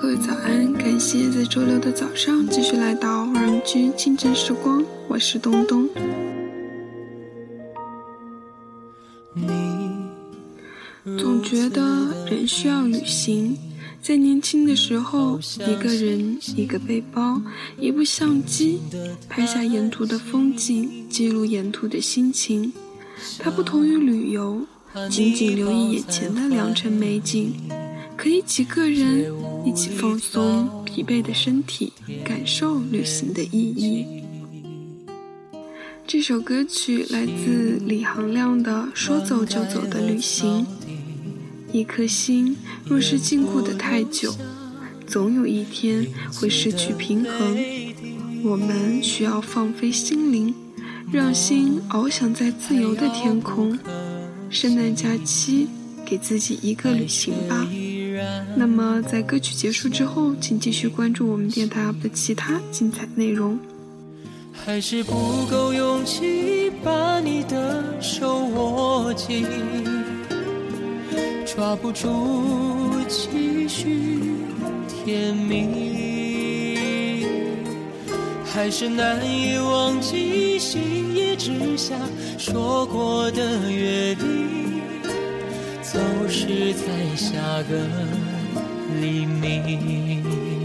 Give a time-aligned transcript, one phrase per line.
[0.00, 0.72] 各位早安！
[0.74, 5.88] 感谢在周六的早上继续来到华人居清晨时光，我是东东。
[11.04, 11.82] 总觉得
[12.30, 13.58] 人需要旅行，
[14.00, 17.42] 在年轻的时候，一个人，一个背包，
[17.76, 18.78] 一部相机，
[19.28, 22.72] 拍下沿途的风景，记录沿途的心情。
[23.40, 24.62] 它不同于旅游，
[25.10, 27.52] 仅仅留意眼前的良辰美景。
[28.28, 29.32] 可以几个人
[29.64, 34.22] 一起放松疲惫的身体，感受旅行的意义。
[36.06, 40.66] 这首歌曲来自李行亮的《说走就走的旅行》。
[41.72, 44.34] 一颗心若是禁锢的太久，
[45.06, 47.56] 总有一天会失去平衡。
[48.44, 50.54] 我们需要放飞心灵，
[51.10, 53.78] 让心翱翔在自由的天空。
[54.50, 55.66] 圣诞假期，
[56.04, 57.66] 给自己一个旅行吧。
[58.56, 63.58] 那么，在歌曲结束之后，请继续关注我们电台的其他精彩内容。
[64.52, 69.46] 还是不够勇气把你的手握紧，
[71.46, 74.20] 抓不住继续
[74.88, 77.24] 甜蜜，
[78.44, 81.94] 还是难以忘记星夜之下
[82.36, 84.47] 说过的约定。
[85.90, 87.86] 总是在下个
[89.00, 90.57] 黎明。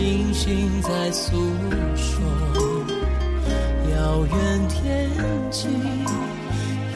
[0.00, 1.36] 星星在诉
[1.94, 2.24] 说，
[3.92, 5.10] 遥远天
[5.50, 5.68] 际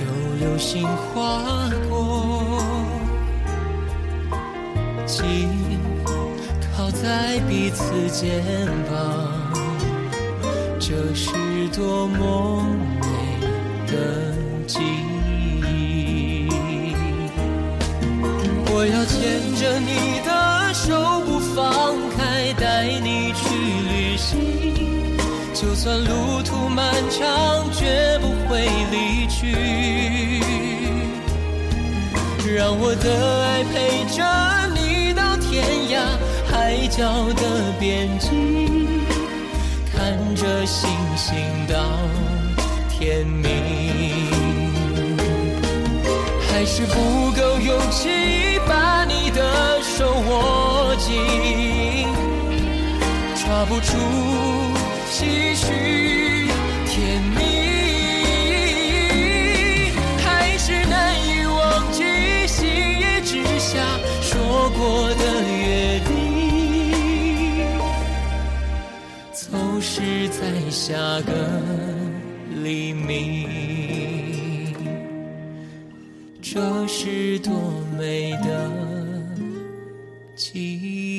[0.00, 0.04] 有
[0.40, 2.64] 流星划过，
[5.04, 5.50] 紧
[6.74, 8.42] 靠在彼此肩
[8.88, 8.96] 膀，
[10.80, 11.28] 这是
[11.76, 12.64] 多么
[13.02, 13.06] 美
[13.86, 14.32] 的
[14.66, 16.48] 记忆。
[18.72, 22.13] 我要牵着你的手不放开。
[25.54, 30.40] 就算路途漫长，绝不会离去。
[32.54, 34.22] 让我的爱陪着
[34.74, 35.94] 你到天涯
[36.46, 37.02] 海角
[37.34, 38.28] 的边际，
[39.92, 41.34] 看着星星
[41.66, 41.74] 到
[42.88, 43.52] 天明。
[46.48, 48.53] 还是不够勇气
[53.64, 53.96] 抓不住
[55.10, 55.64] 唏嘘
[56.86, 57.40] 甜蜜，
[60.18, 62.02] 还是难以忘记
[62.46, 63.80] 星夜之下
[64.20, 66.12] 说过的约定。
[69.32, 70.92] 总是在下
[71.22, 71.32] 个
[72.62, 74.76] 黎明，
[76.42, 77.50] 这是多
[77.98, 78.70] 美的
[80.36, 81.13] 记。